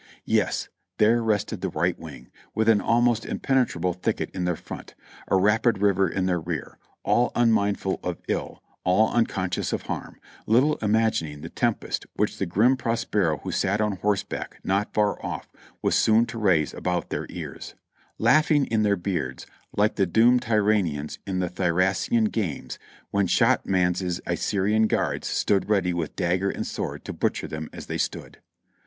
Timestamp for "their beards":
18.81-19.45